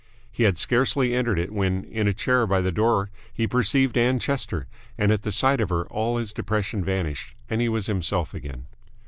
He 0.31 0.45
had 0.45 0.57
scarcely 0.57 1.13
entered 1.13 1.37
it 1.37 1.51
when 1.51 1.83
in 1.83 2.07
a 2.07 2.11
chair 2.13 2.47
by 2.47 2.61
the 2.61 2.71
door 2.71 3.11
he 3.31 3.45
perceived 3.47 3.95
Ann 3.95 4.17
Chester, 4.17 4.65
and 4.97 5.11
at 5.11 5.21
the 5.21 5.31
sight 5.31 5.61
of 5.61 5.69
her 5.69 5.85
all 5.89 6.17
his 6.17 6.33
depression 6.33 6.83
vanished 6.83 7.35
and 7.51 7.61
he 7.61 7.69
was 7.69 7.85
himself 7.85 8.33
again. 8.33 8.65